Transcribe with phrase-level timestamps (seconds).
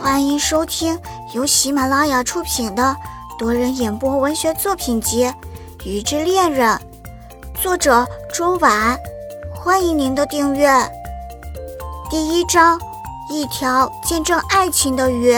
[0.00, 0.98] 欢迎收听
[1.34, 2.96] 由喜马拉雅出品的
[3.38, 5.24] 多人演播文学作品集
[5.84, 6.76] 《鱼之恋人》，
[7.62, 8.98] 作者周婉。
[9.54, 10.68] 欢迎您的订阅。
[12.10, 12.80] 第一章：
[13.30, 15.34] 一条见证爱情的鱼。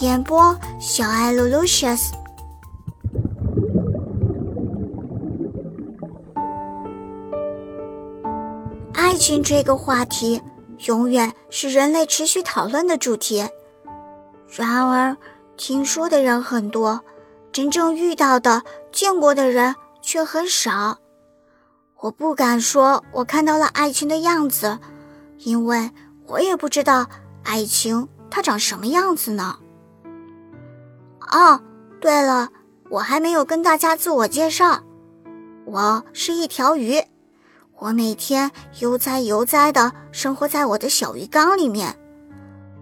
[0.00, 2.15] 演播：小爱 Lucius。
[9.16, 10.42] 爱情这个话题，
[10.88, 13.48] 永远是人类持续讨论的主题。
[14.46, 15.16] 然而，
[15.56, 17.00] 听说的人很多，
[17.50, 20.98] 真正遇到的、见过的人却很少。
[22.00, 24.78] 我不敢说我看到了爱情的样子，
[25.38, 25.90] 因为
[26.26, 27.06] 我也不知道
[27.42, 29.56] 爱情它长什么样子呢。
[31.32, 31.62] 哦，
[32.02, 32.50] 对了，
[32.90, 34.82] 我还没有跟大家自我介绍，
[35.64, 37.02] 我是一条鱼，
[37.78, 41.96] 我每天悠哉悠哉的生活在我的小鱼缸里面。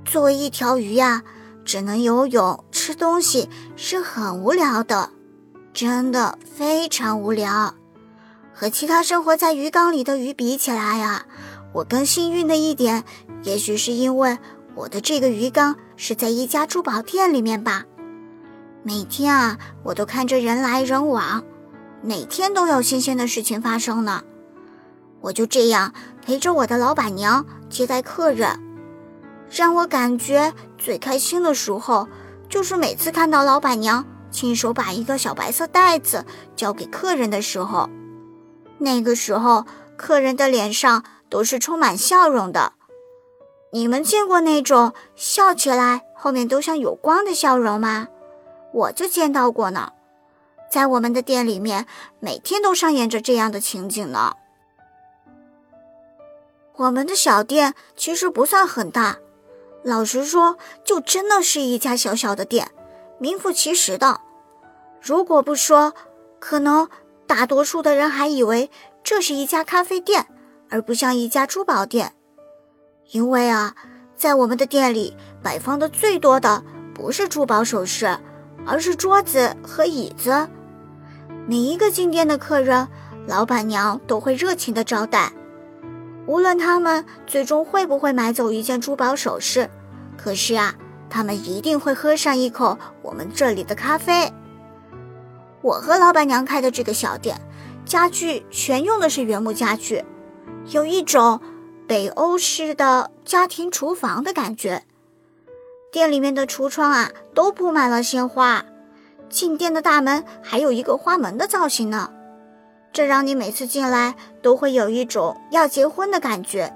[0.04, 1.22] 作为一条鱼呀。
[1.66, 5.08] 只能游泳、吃东西是很无聊的，
[5.72, 7.74] 真的非常无聊。
[8.52, 11.24] 和其他生活在鱼缸里的鱼比起来呀，
[11.72, 13.02] 我更幸运的一点，
[13.44, 14.36] 也许是因为
[14.74, 17.84] 我的这个鱼缸是在一家珠宝店里面吧。
[18.82, 21.42] 每天啊，我都看着人来人往，
[22.02, 24.22] 每天都有新鲜的事情发生呢。
[25.24, 28.60] 我就这样陪着我的老板娘接待客人。
[29.50, 32.06] 让我感觉最开心的时候，
[32.48, 37.88] 就是每次看到老板娘亲手把一个小白色袋子交给客人的时候。
[38.78, 39.64] 那个时候，
[39.96, 42.74] 客人的脸上都是充满笑容的。
[43.72, 48.08] 你们见过那种笑起来后面都像有光的笑容吗？
[48.74, 49.92] 我就见到过呢。
[50.70, 51.86] 在我们的店里面，
[52.20, 54.34] 每天都上演着这样的情景呢。
[56.76, 59.18] 我们的小店其实不算很大。
[59.84, 62.70] 老实说，就真的是一家小小的店，
[63.18, 64.20] 名副其实的。
[65.00, 65.92] 如果不说，
[66.40, 66.88] 可能
[67.26, 68.70] 大多数的人还以为
[69.02, 70.26] 这是一家咖啡店，
[70.68, 72.14] 而不像一家珠宝店。
[73.12, 73.74] 因为啊，
[74.16, 78.18] 在我们的店里摆放的最多的不是珠宝首饰，
[78.66, 80.48] 而是桌子和椅子。
[81.46, 82.88] 每一个进店的客人，
[83.28, 85.30] 老板娘都会热情的招待。
[86.26, 89.68] 无论他们最终会不会买走一件珠宝首饰，
[90.16, 90.74] 可是啊，
[91.10, 94.32] 他们一定会喝上一口我们这里的咖啡。
[95.60, 97.40] 我和老板娘开的这个小店，
[97.84, 100.04] 家具全用的是原木家具，
[100.70, 101.40] 有一种
[101.86, 104.84] 北欧式的家庭厨房的感觉。
[105.92, 108.64] 店里面的橱窗啊，都铺满了鲜花，
[109.28, 112.10] 进店的大门还有一个花门的造型呢。
[112.94, 116.72] 这让你每次进来都会有一种要结婚的感觉。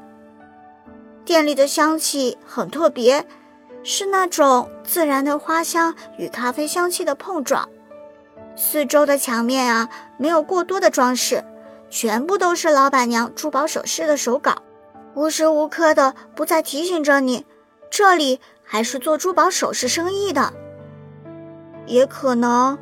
[1.25, 3.25] 店里的香气很特别，
[3.85, 7.69] 是那种自然的花香与咖啡香气的碰撞。
[8.57, 11.45] 四周的墙面啊，没有过多的装饰，
[11.89, 14.57] 全部都是老板娘珠宝首饰的手稿，
[15.15, 17.47] 无时无刻的不在提醒着你，
[17.89, 20.53] 这里还是做珠宝首饰生意的。
[21.87, 22.77] 也可能，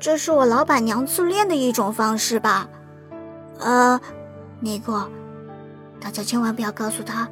[0.00, 2.66] 这是我老板娘自恋的一种方式吧。
[3.58, 4.00] 呃，
[4.60, 5.10] 那个，
[6.00, 7.28] 大家千万不要告诉他，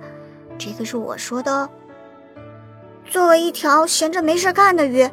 [0.58, 1.70] 这个是我说的哦。
[3.08, 5.08] 作为一条闲着没事干的鱼，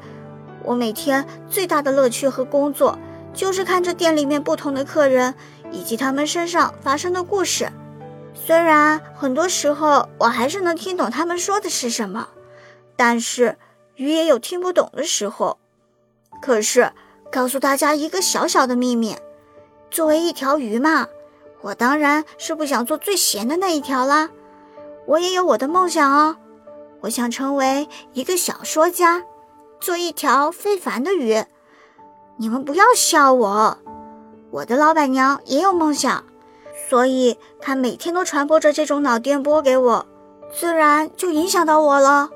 [0.64, 2.98] 我每天最大的乐趣和工作，
[3.34, 5.36] 就是看着店里面不同的客人
[5.72, 7.72] 以及他们身上发生的故事。
[8.34, 12.30] 虽然很多时候我还是能听懂他们说的是什么，
[12.96, 13.58] 但是
[13.96, 15.60] 鱼也有听不懂的时候。
[16.42, 16.92] 可是，
[17.32, 19.16] 告诉大家一个小小的秘密。
[19.94, 21.08] 作为一条鱼嘛，
[21.62, 24.32] 我当然是不想做最闲的那一条啦。
[25.06, 26.36] 我也有我的梦想哦，
[27.02, 29.24] 我想成为一个小说家，
[29.80, 31.46] 做一条非凡的鱼。
[32.38, 33.78] 你们不要笑我，
[34.50, 36.24] 我的老板娘也有梦想，
[36.90, 40.08] 所以她每天都传播着这种脑电波给我，
[40.52, 42.32] 自然就影响到我了。